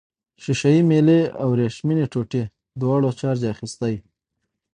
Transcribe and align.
ښيښه 0.41 0.69
یي 0.75 0.81
میلې 0.91 1.21
او 1.41 1.47
وریښمينې 1.53 2.05
ټوټې 2.13 2.43
دواړو 2.81 3.09
چارج 3.19 3.41
اخیستی. 3.53 3.95